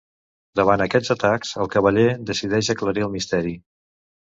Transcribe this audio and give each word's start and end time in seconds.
Davant 0.59 0.83
aquests 0.85 1.13
atacs, 1.15 1.51
el 1.65 1.69
cavaller 1.77 2.07
decideix 2.31 2.73
aclarir 2.77 3.07
el 3.11 3.15
misteri. 3.21 3.57